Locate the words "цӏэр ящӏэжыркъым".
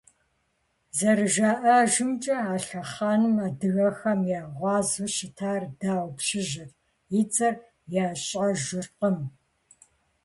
7.33-9.17